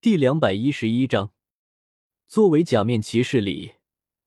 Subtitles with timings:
[0.00, 1.32] 第两百一十一章，
[2.28, 3.72] 作为假面骑士里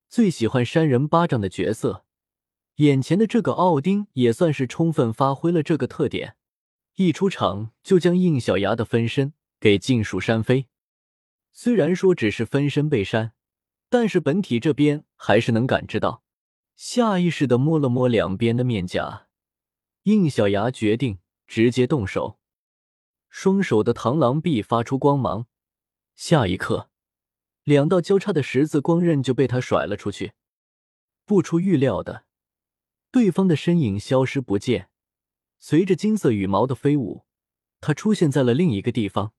[0.10, 2.04] 最喜欢扇人巴掌的角色，
[2.76, 6.36] 眼前的这个奥丁也算是充分发挥了这个特点，
[6.96, 9.32] 一出场就将应小牙的分身
[9.62, 10.68] 给尽数扇飞。
[11.54, 13.32] 虽然说只是分身被扇，
[13.88, 16.22] 但是本体这边还是能感知到，
[16.76, 19.30] 下意识的摸了摸两边的面颊，
[20.04, 22.40] 应小牙决定直接动手。
[23.30, 25.48] 双手的螳螂臂发出光芒，
[26.24, 26.92] 下一刻，
[27.64, 30.34] 两道交叉的十字光刃就被他甩了出去。
[31.26, 32.26] 不出预料的，
[33.10, 34.92] 对方的身影消失不见，
[35.58, 37.26] 随着金色羽毛的飞舞，
[37.80, 39.34] 他出现在了另一个地方。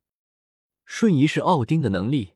[0.84, 2.32] 瞬移是奥丁的能力，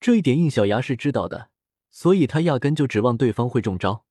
[0.00, 1.50] 这一点应小牙是知道的，
[1.90, 4.06] 所以他压根就指望对方会中招，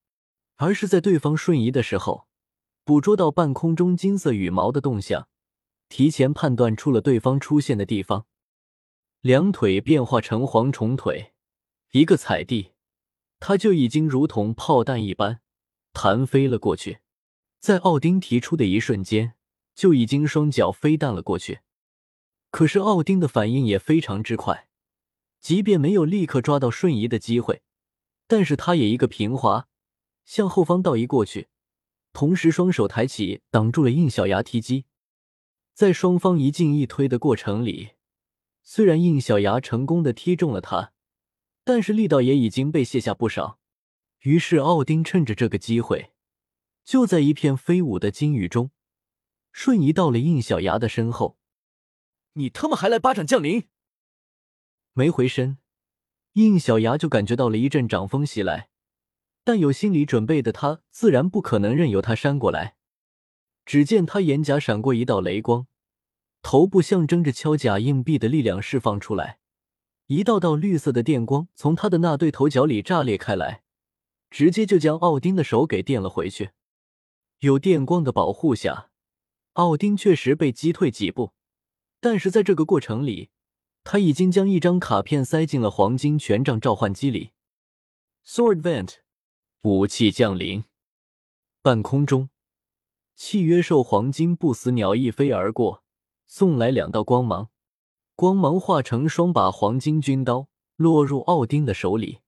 [0.58, 2.28] 而是在对方瞬移的时候，
[2.84, 5.28] 捕捉到半空中金色羽毛的动向。
[5.90, 8.28] 提前判断出了对方出现的地方，
[9.26, 11.34] 两腿变化成蝗虫腿，
[11.94, 12.74] 一个踩地，
[13.40, 15.42] 他就已经如同炮弹一般
[15.94, 17.00] 弹飞了过去。
[17.60, 19.34] 在奥丁提出的一瞬间，
[19.74, 21.62] 就已经双脚飞弹了过去。
[22.52, 24.68] 可是奥丁的反应也非常之快，
[25.40, 27.64] 即便没有立刻抓到瞬移的机会，
[28.28, 29.68] 但是他也一个平滑
[30.24, 31.48] 向后方倒移过去，
[32.14, 34.86] 同时双手抬起挡住了应小牙踢击。
[35.74, 37.94] 在双方一进一推的过程里，
[38.68, 40.92] 虽然应小牙成功的踢中了他，
[41.64, 43.60] 但是力道也已经被卸下不少。
[44.22, 46.14] 于是奥丁趁着这个机会，
[46.84, 48.72] 就在一片飞舞的金雨中，
[49.52, 51.38] 瞬移到了应小牙的身后。
[52.34, 53.70] 你他妈还来巴掌降临？
[54.94, 55.60] 没回身，
[56.34, 58.70] 应小牙就感觉到了一阵掌风袭来，
[59.44, 62.78] 但有心理准备的他自然不可能任由他扇过来。
[63.64, 65.68] 只见他眼角闪过一道雷光，
[66.48, 69.40] 头部象征着敲假硬币的力量释放出来，
[70.06, 73.64] 一道道绿色的电光从他的那对头角里炸裂开来，
[74.30, 76.52] 直接就将奥丁的手给电了回去。
[77.40, 78.92] 有电光的保护下，
[79.54, 81.34] 奥丁确实被击退几步，
[82.00, 83.32] 但是在这个过程里，
[83.84, 87.32] 他已经将一张卡片塞进了黄金权杖召唤机里。
[88.24, 88.98] Sword Vent，
[89.64, 90.66] 武器降临，
[91.64, 92.30] 半空中。
[93.16, 95.84] 契约兽黄金不死鸟一飞而过，
[96.26, 97.50] 送来两道光芒，
[98.16, 102.20] 光芒化成双把黄金军刀，落入奥丁的手里。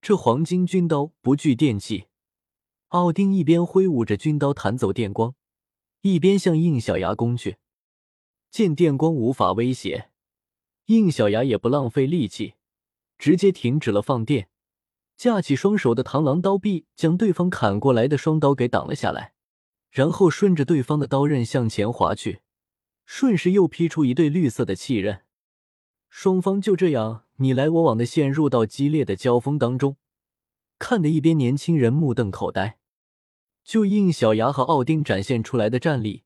[0.00, 2.06] 这黄金军刀不惧电器，
[2.88, 5.34] 奥丁一边挥舞着军刀弹走电光，
[6.02, 7.56] 一边向应小牙攻去。
[8.50, 10.10] 见电光无法威胁，
[10.86, 12.54] 应小牙也不浪费力气，
[13.18, 14.48] 直接停止了放电，
[15.16, 19.34] 架起双手的螳螂刀臂，将对方砍过来的双刀给挡了下来。
[19.90, 22.40] 然后顺着对方的刀刃向前划去，
[23.06, 25.22] 顺势又劈出一对绿色的气刃，
[26.10, 29.96] 双方就这样你来我往的陷入到激烈的交锋当中，
[30.78, 32.78] 看得一边年轻人目瞪口呆。
[33.64, 36.24] 就应小牙和奥丁展现出来的战力，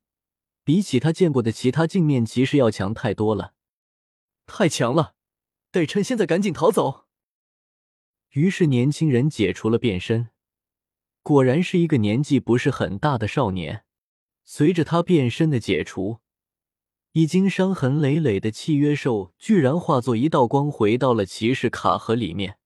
[0.63, 3.53] 比起他见过的其他镜面骑士要强太多了，
[4.45, 5.13] 太强了，
[5.71, 7.05] 得趁现在赶紧逃走。
[8.31, 10.29] 于是年轻人解除了变身。
[11.21, 13.85] 果然是一个年纪不是很大的少年。
[14.43, 16.19] 随着他变身的解除，
[17.13, 22.57] 已经伤痕累累的契约兽居然化作一道光回到了骑士卡盒里面。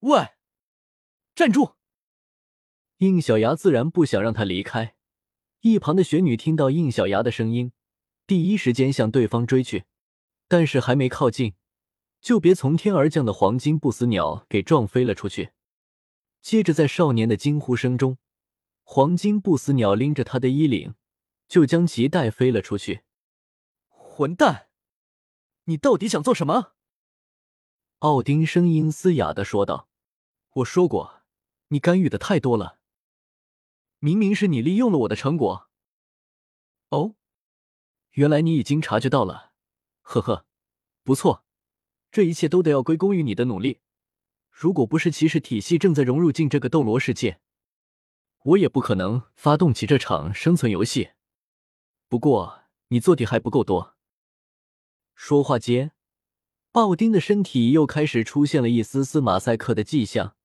[0.00, 0.30] 喂，
[1.36, 1.74] 站住！
[2.98, 4.96] 应小牙自然不想让他离开。
[5.60, 7.70] 一旁的雪女听到应小牙的声音，
[8.26, 9.84] 第一时间向对方追去，
[10.48, 11.54] 但是还没靠近，
[12.20, 15.50] 就别从天而降的黄金不死鸟给撞飞了出去。
[16.40, 18.18] 接着，在少年的惊呼声中，
[18.82, 20.96] 黄金不死鸟拎着他的衣领，
[21.46, 23.02] 就将其带飞了出去。
[24.22, 24.68] 混蛋，
[25.64, 26.74] 你到底想做什么？
[27.98, 29.88] 奥丁声音嘶哑的说道
[30.58, 31.24] ：“我说过，
[31.70, 32.78] 你干预的太多了。
[33.98, 35.68] 明明是你利用了我的成果。
[36.90, 37.16] 哦，
[38.12, 39.54] 原来你已经察觉到了。
[40.02, 40.46] 呵呵，
[41.02, 41.44] 不错，
[42.12, 43.80] 这一切都得要归功于你的努力。”
[44.52, 47.40] 如果不是骑士体系正在融入进这个斗罗世界，
[48.44, 51.10] 我也不可能发动起这场生存游戏。
[52.06, 53.91] 不过你做的还不够多。
[55.24, 55.92] 说话间，
[56.72, 60.36] 奥丁的身体又开始出现了一丝丝马赛克的迹象。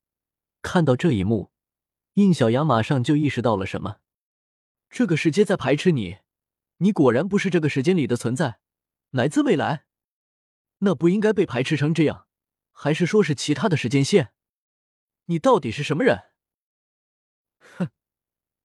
[0.61, 1.51] 看到这一幕，
[2.13, 3.97] 应小牙马上就意识到了什么：
[4.87, 6.19] 这个世界在排斥你，
[6.77, 8.59] 你果然不是这个时间里的存在，
[9.09, 9.87] 来自未来。
[10.77, 12.27] 那不应该被排斥成这样。
[12.71, 14.31] 还是说是其他的时间线？
[15.25, 16.25] 你到底是什么人？
[17.77, 17.89] 哼，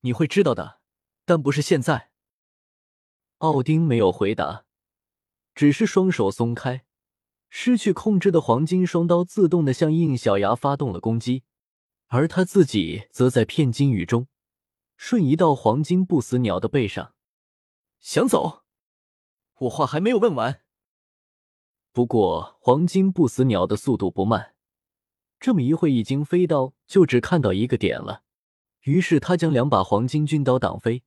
[0.01, 0.83] 你会知道的，
[1.25, 2.11] 但不是现在。
[3.39, 4.67] 奥丁没有回答，
[5.55, 6.85] 只是双手松开，
[7.51, 11.45] 失去控制的黄金双刀自动的向应小牙发动了攻击，
[12.09, 14.29] 而他自己则在片金雨中
[14.97, 17.15] 瞬移到黄金不死鸟的背上，
[18.01, 18.63] 想走？
[19.59, 20.63] 我话还没有问完。
[21.93, 24.55] 不过黄金不死鸟的速度不慢，
[25.39, 28.23] 这么一会已经飞到就只看到一个点了。
[28.83, 31.05] 于是他将两把黄金军刀挡飞，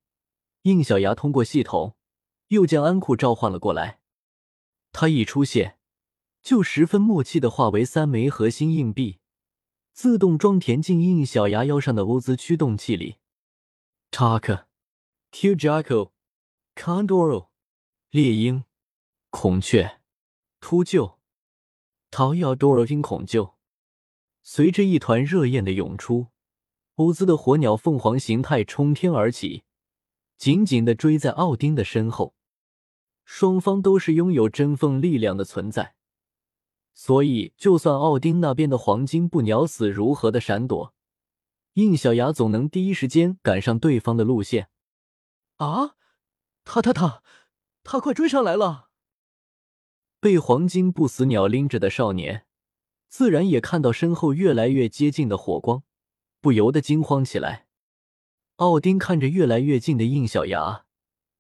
[0.61, 1.95] 应小牙通过系统
[2.49, 3.99] 又将安库召唤了过来。
[4.97, 5.77] 他一出现，
[6.41, 9.19] 就十分默契的化为三枚核心硬币，
[9.91, 13.17] 自动装填进印小牙腰上的欧兹驱动器里。
[14.09, 14.67] Taka,
[15.31, 16.13] q j a c o
[16.75, 17.49] Condoro，
[18.09, 18.63] 猎鹰，
[19.31, 19.99] 孔雀，
[20.61, 21.17] 秃鹫，
[22.09, 23.55] 桃耀多尔丁孔鹫，
[24.43, 26.27] 随着一团热焰的涌出。
[26.95, 29.65] 欧兹的火鸟凤凰形态冲天而起，
[30.37, 32.33] 紧紧的追在奥丁的身后。
[33.25, 35.95] 双方都是拥有真凤力量的存在，
[36.93, 40.93] 所以就算奥丁那边的黄金不鸟死如何的闪躲，
[41.73, 44.69] 应小牙总能第一时间赶上对方的路线。
[45.57, 45.95] 啊！
[46.63, 47.21] 他他他
[47.83, 48.89] 他快追上来了！
[50.19, 52.45] 被黄金不死鸟拎着的少年，
[53.07, 55.83] 自然也看到身后越来越接近的火光。
[56.41, 57.65] 不由得惊慌起来。
[58.57, 60.84] 奥丁看着越来越近的应小牙，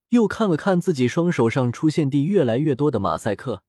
[0.09, 3.63] 又看了看自己双手上出现地越来越多的马赛克，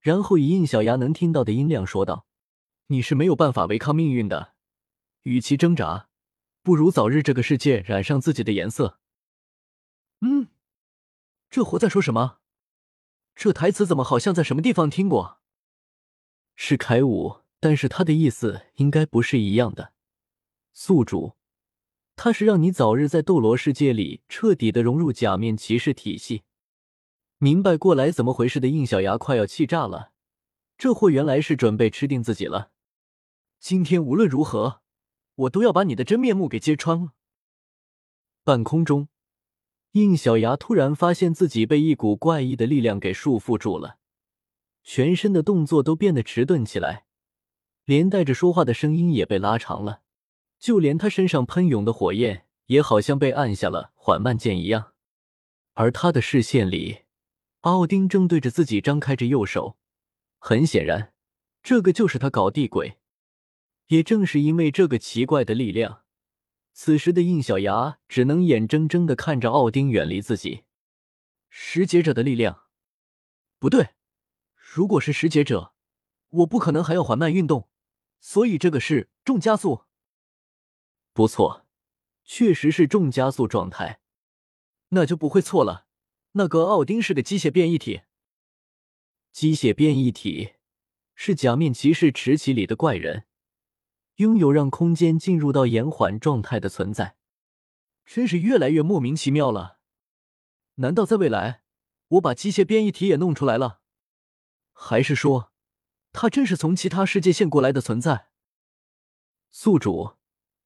[0.00, 2.26] 然后以应小牙能听到的音量说道
[2.88, 4.54] ：“你是没有办法违抗命运的，
[5.22, 6.08] 与其挣扎，
[6.62, 8.98] 不如早日这个世界染上自己的颜色。”
[10.20, 10.48] 嗯，
[11.50, 12.38] 这货在说什么？
[13.34, 15.40] 这台词怎么好像在什么地方听过？
[16.54, 19.94] 是凯武，但是他的意思应该不是一样的。
[20.74, 21.34] 宿主，
[22.14, 26.42] 他是让你早日在斗罗世界里彻底的融入假面骑士体系，
[27.38, 30.12] 明白过来怎么回事的应小牙快要气炸了。
[30.78, 32.70] 这货原来是准备吃定自己了。
[33.58, 34.82] 今天无论如何，
[35.34, 37.12] 我都要把你的真面目给揭穿了。
[38.44, 39.08] 半空中，
[39.92, 43.98] 应小牙突然发现自己被一股怪异的力量给束缚住了，
[44.82, 47.06] 全身的动作都变得迟钝起来，
[47.84, 50.01] 连带着说话的声音也被拉长了。
[50.62, 54.92] 就连他身上喷涌的火焰也好像被按下了缓慢键一样，
[55.72, 57.00] 而他的视线里，
[57.62, 59.76] 奥丁正对着自己张开着右手。
[60.38, 61.12] 很显然，
[61.64, 62.98] 这个就是他搞地鬼。
[63.88, 66.04] 也正是因为这个奇怪的力量，
[66.72, 70.62] 此时的印小牙只能眼睁睁的看着奥丁远离自己。
[71.50, 72.66] 食劫者的力量，
[73.58, 73.88] 不对，
[74.54, 75.74] 如果是食劫者，
[76.28, 77.68] 我不可能还要缓慢运动，
[78.20, 79.86] 所以这个是重加速。
[81.12, 81.66] 不错，
[82.24, 84.00] 确实是重加速状态，
[84.88, 85.86] 那就不会错了。
[86.32, 88.02] 那个奥丁是个机械变异体，
[89.30, 90.54] 机械变异体
[91.14, 93.26] 是假面骑士池崎里的怪人，
[94.16, 97.16] 拥有让空间进入到延缓状态的存在，
[98.06, 99.80] 真是越来越莫名其妙了。
[100.76, 101.62] 难道在未来，
[102.08, 103.82] 我把机械变异体也弄出来了？
[104.72, 105.52] 还是说，
[106.12, 108.28] 他真是从其他世界线过来的存在？
[109.50, 110.16] 宿主。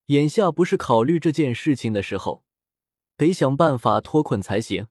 [0.07, 2.45] 眼下不是考虑这件事情的时候，
[3.17, 4.89] 得想办法脱困才行。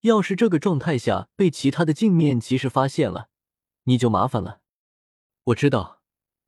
[0.00, 3.28] 要是这个状态下被其他的镜面骑士发现了，
[3.84, 4.60] 你就麻烦了。
[5.44, 6.02] 我知道，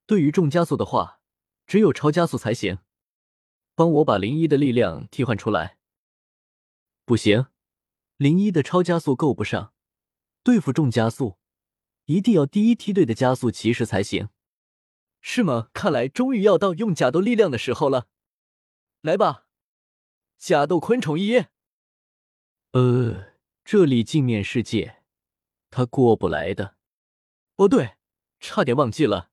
[0.07, 1.21] 对于重加速的话，
[1.67, 2.79] 只有超加速才行。
[3.77, 5.79] 帮我把零一的力量替换出来。
[7.05, 7.47] 不行，
[8.17, 9.73] 零一的超加速够不上，
[10.43, 11.39] 对付重加速，
[12.07, 14.31] 一定要第一梯队的加速骑士才行。
[15.27, 15.71] 是吗？
[15.73, 18.09] 看来终于要到用假斗力量的时候了。
[19.01, 19.47] 来吧，
[20.37, 21.47] 假斗昆虫一。
[22.73, 23.33] 呃，
[23.65, 25.03] 这里镜面世界，
[25.71, 26.77] 他过不来的。
[27.57, 27.97] 哦，对，
[28.39, 29.31] 差点忘记了。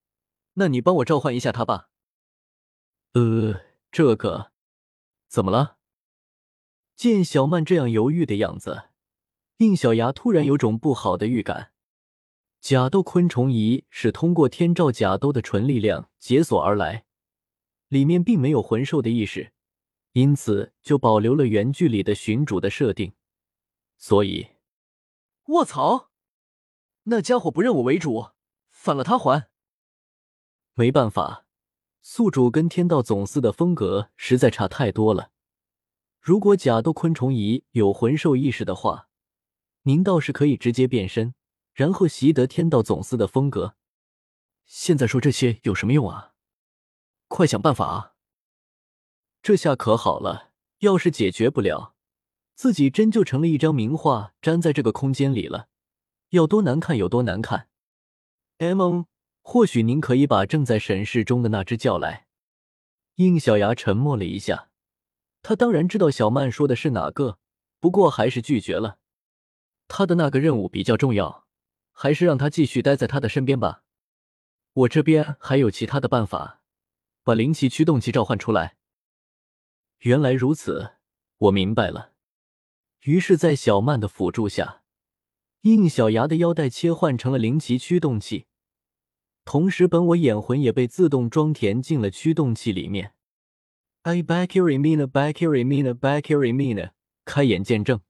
[0.53, 1.89] 那你帮我召唤一下他吧。
[3.11, 3.59] 呃，
[3.91, 4.53] 这个
[5.27, 5.77] 怎么了？
[6.95, 8.83] 见小曼这样犹豫的样子，
[9.57, 11.70] 应小牙突然有种不好的预感。
[12.61, 17.05] 假斗昆虫仪是通过天照假斗的纯力量解锁而来，
[17.87, 19.51] 里面并没有魂兽的意识，
[20.11, 23.13] 因此就保留了原剧里的寻主的设定。
[23.97, 24.49] 所以，
[25.47, 26.11] 卧槽，
[27.05, 28.27] 那家伙不认我为主，
[28.69, 29.49] 反了他还。
[30.75, 31.47] 没办法，
[32.03, 35.31] 宿主跟天道总司的风格实在差太多了。
[36.19, 39.09] 如果假斗昆虫仪有魂兽意识的话，
[39.81, 41.33] 您倒是可以直接变身。
[41.81, 43.75] 然后习得天道总司的风格。
[44.65, 46.33] 现在说这些有什么用啊？
[47.27, 48.13] 快想办法啊！
[49.41, 51.95] 这下可好了，要是解决不了，
[52.53, 55.69] 自己真就成了一张名画粘在这个空间里了，
[56.29, 57.69] 要多难看有多难看。
[58.59, 59.05] M，
[59.41, 62.27] 或许您可以把正在审视中的那只叫来。
[63.15, 64.69] 应小牙沉默了一下，
[65.41, 67.39] 他当然知道小曼说的是哪个，
[67.79, 68.99] 不过还是拒绝了。
[69.87, 71.47] 他的那个任务比较重要，
[72.01, 73.83] 还是让他继续待在他的身边吧。
[74.73, 76.63] 我这边还有其他的办法，
[77.21, 78.75] 把灵奇驱动器召唤出来。
[79.99, 80.93] 原来如此，
[81.37, 82.13] 我明白了。
[83.01, 84.81] 于是，在小曼的辅助下，
[85.61, 88.47] 应小牙的腰带切换成了灵奇驱动器，
[89.45, 93.13] 同时本我眼魂也被自动装填进了驱动器里面。
[94.01, 96.93] I Bakiri Mina Bakiri Mina Bakiri Mina，
[97.25, 98.01] 开眼见证，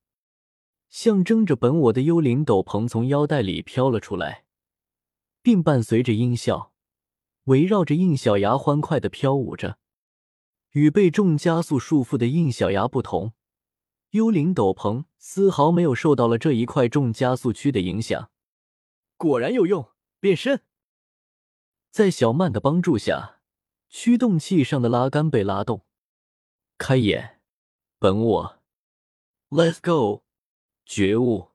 [0.92, 4.46] 象征着本我的幽灵斗篷从腰带里飘了出来。
[5.42, 6.72] 并伴随着音效，
[7.46, 9.80] 围绕着应小牙欢快的飘舞着。
[10.74, 13.34] 与被重加速束缚的应小牙不同，
[14.12, 18.30] 幽灵斗篷丝毫没有受到了这一块重加速区的影响。
[19.18, 20.62] 果然有用，变身！
[21.90, 23.42] 在小曼的帮助下，
[23.90, 25.86] 驱动器上的拉杆被拉动。
[26.78, 27.42] 开眼，
[27.98, 28.60] 本我
[29.50, 30.24] ，Let's go！
[30.94, 31.52] 觉悟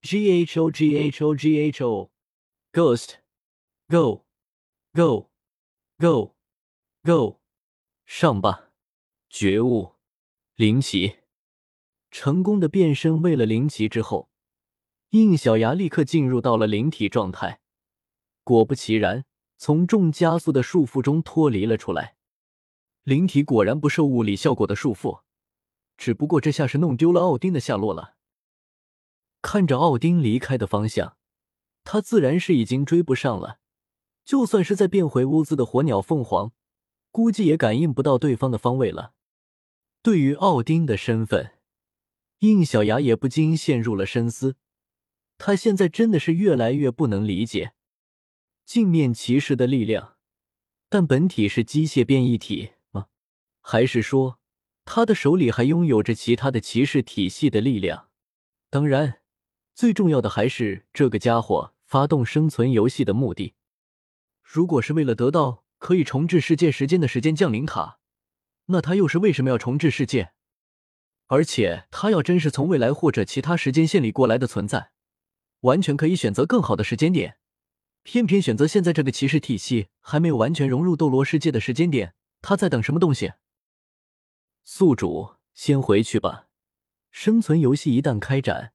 [0.00, 2.10] ，G H O G H O G H O。
[2.72, 3.16] Ghost,
[3.90, 4.24] go,
[4.94, 5.28] go,
[5.98, 6.34] go,
[7.04, 7.40] go，
[8.06, 8.70] 上吧！
[9.28, 9.96] 觉悟，
[10.54, 11.16] 灵奇，
[12.10, 14.30] 成功的变身为了灵奇之后，
[15.10, 17.60] 应小牙立刻进入到了灵体状态。
[18.42, 19.26] 果不其然，
[19.58, 22.16] 从重加速的束缚中脱离了出来。
[23.02, 25.20] 灵体果然不受物理效果的束缚，
[25.98, 28.14] 只不过这下是弄丢了奥丁的下落了。
[29.42, 31.16] 看着奥丁离开的方向。
[31.82, 33.58] 他自然是已经追不上了，
[34.22, 36.52] 就算是再变回乌兹的火鸟凤凰，
[37.10, 39.14] 估计也感应不到对方的方位了。
[40.02, 41.54] 对于奥丁的身份，
[42.40, 44.56] 应小牙也不禁陷入了深思。
[45.38, 47.72] 他现在真的是越来越不能理解
[48.66, 50.16] 镜面骑士的力量，
[50.90, 53.06] 但本体是机械变异体吗？
[53.62, 54.38] 还是说
[54.84, 58.10] 他的手里还拥有着其他的骑士体系的力量？
[58.68, 59.19] 当然。
[59.74, 63.54] 最重要的还是这个家伙发动生存游戏的目的。
[64.42, 68.00] 如果是为了得到可以重置世界时间的时间降临卡，
[68.66, 70.32] 那他又是为什么要重置世界？
[71.26, 74.90] 而且他要真是从未来或者其他时间线里过来的存在，
[75.60, 77.38] 完全可以选择更好的时间点，
[78.02, 82.14] 偏偏选择现在这个骑士体系还没有完全融入斗罗世界的时间点。
[82.42, 83.34] 他在等什么东西？
[84.64, 86.48] 宿主，先回去吧。
[87.10, 88.72] 生存游戏一旦开展。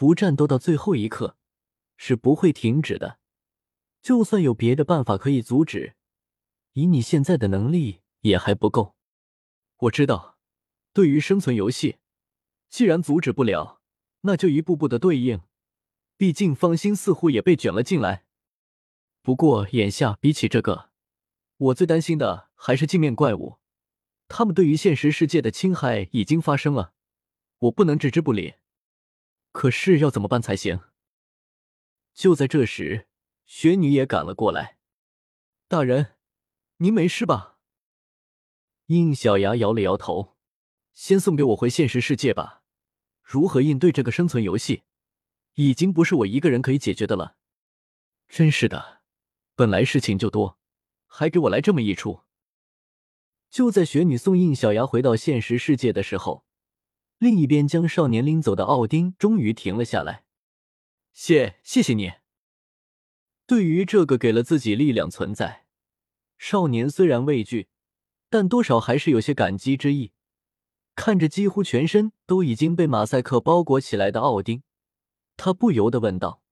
[0.00, 1.36] 不战斗到最后一刻
[1.98, 3.18] 是不会停止的，
[4.00, 5.94] 就算有别的办法可以阻止，
[6.72, 8.96] 以你现在的能力也还不够。
[9.76, 10.38] 我知道，
[10.94, 11.98] 对于生存游戏，
[12.70, 13.82] 既然阻止不了，
[14.22, 15.42] 那就一步步的对应。
[16.16, 18.24] 毕竟方心似乎也被卷了进来。
[19.20, 20.88] 不过眼下比起这个，
[21.58, 23.58] 我最担心的还是镜面怪物，
[24.28, 26.94] 他们对于现实世界的侵害已经发生了，
[27.58, 28.54] 我不能置之不理。
[29.52, 30.80] 可是要怎么办才行？
[32.14, 33.08] 就在这时，
[33.44, 34.78] 雪女也赶了过来。
[35.68, 36.16] 大人，
[36.78, 37.58] 您没事吧？
[38.86, 40.36] 应小牙摇了摇头，
[40.92, 42.62] 先送给我回现实世界吧。
[43.22, 44.82] 如何应对这个生存游戏，
[45.54, 47.36] 已经不是我一个人可以解决的了。
[48.28, 49.02] 真是的，
[49.54, 50.58] 本来事情就多，
[51.06, 52.22] 还给我来这么一出。
[53.48, 56.44] 就在雪女送应小牙回到现实世界的时候。
[57.20, 60.24] 另一边将少年拎走的奥丁终于停了下来。
[61.12, 62.12] 谢，谢谢你。
[63.46, 65.66] 对于这个给了自己力量存在，
[66.38, 67.68] 少年虽然畏惧，
[68.30, 70.12] 但多少还是有些感激之意。
[70.94, 74.62] 看着几乎全身都已经被马赛克包裹起来的奥丁，
[75.36, 76.42] 他不由得问道：“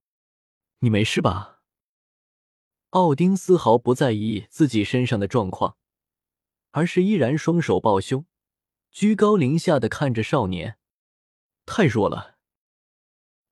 [0.80, 1.62] 你没事吧？”
[2.90, 5.78] 奥丁丝毫不在意自己身上的状况，
[6.72, 8.26] 而是依然双手抱胸。
[8.98, 10.76] 居高临下的看着少年，
[11.64, 12.36] 太弱了。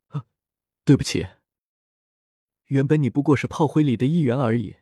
[0.08, 0.24] 啊
[0.84, 1.24] 对不起，
[2.64, 4.78] 原本你不过是炮灰里的一员而已，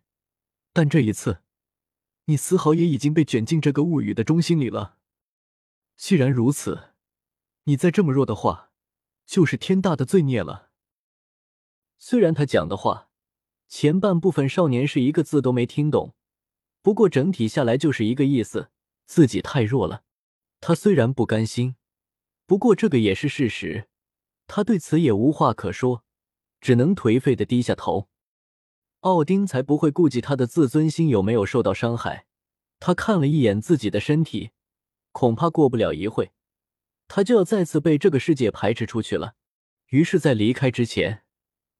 [0.73, 1.42] 但这一次，
[2.25, 4.97] 你丝毫也已经被卷进这个物语的中心里了。
[5.99, 6.94] 既然如此，
[7.64, 8.73] 你再这么弱的话，
[9.26, 10.71] 就是天大的罪孽了。
[11.99, 13.11] 虽然他讲的话
[13.68, 16.14] 前半部分少年是一个字都没听懂，
[16.80, 18.71] 不过整体下来就是一个意思：
[19.04, 20.04] 自己太弱了。
[20.66, 21.76] 他虽然不甘心，
[22.47, 23.87] 不过这个也是事实，
[24.47, 26.04] 他对此也无话可说，
[26.59, 28.09] 只能颓废的低下头。
[29.00, 32.25] 奥丁才不会顾及他的自尊心有没有受到伤害，
[32.80, 34.52] 他看了一眼自己的身体，
[35.12, 36.33] 恐怕过不了一会，
[37.09, 39.35] 他就要再次被这个世界排斥出去了。
[39.88, 41.25] 于是，在离开之前，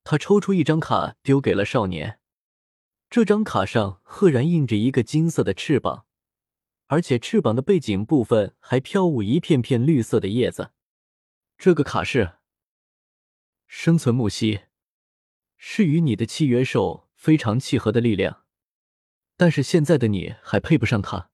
[0.03, 2.19] 他抽出一张卡丢给了少年。
[3.09, 6.05] 这张卡上赫然印着一个金色的翅膀，
[6.87, 10.71] 而且翅膀的背景部分还飘舞一片片绿色的叶子。
[11.57, 12.35] 这个卡是
[13.65, 14.61] 生存木犀，
[15.57, 18.43] 是与你的契约兽非常契合的力量。
[19.37, 21.29] 但是现在的你还配不上它，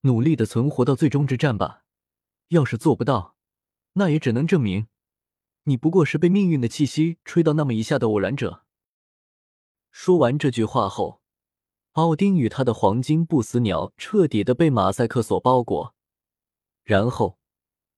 [0.00, 1.84] 努力的存活到最终之战吧。
[2.48, 3.36] 要是做不到，
[3.94, 4.88] 那也只能证明
[5.64, 8.66] 你不过是被命运的气息吹到那么一下的偶然者。
[9.90, 11.21] 说完这句话后，
[11.92, 15.94] 奥丁与他的黄金不死鸟彻底的被马赛克所包裹，
[16.82, 17.38] 然后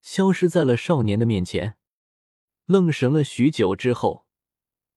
[0.01, 1.77] 消失在了少年的面前。
[2.65, 4.25] 愣神了许久之后，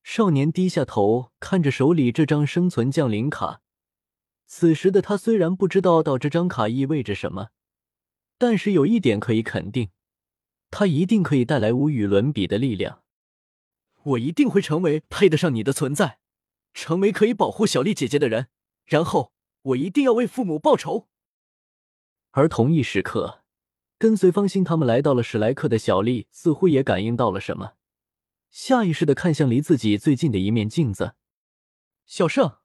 [0.03, 3.61] 少年低下头看着手里这张生存降临卡。
[4.47, 7.51] 此时的他虽然不知道到这张卡意味着什么，
[8.37, 9.91] 但是有一点可以肯定，
[10.73, 13.05] 他一定可以带来无与伦比的力量。
[14.03, 16.19] 我一定会成为配得上你的存在，
[16.75, 18.49] 成为可以保护小丽姐姐的人。
[18.89, 21.09] 然后我一定要为父母报仇。
[22.31, 23.43] 而同一时刻，
[23.99, 27.75] 跟随方心他们来到了史莱克的小丽似乎也感应到了什么，
[28.51, 31.15] 下意识的看向离自己最近的一面镜子。
[32.07, 32.57] 小胜。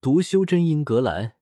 [0.00, 1.34] 读修真英格兰，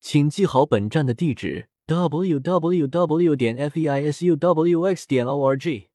[0.00, 3.36] 请记好本站的地址：w w w.
[3.36, 5.06] 点 f e i s u w x.
[5.06, 5.91] 点 o r g。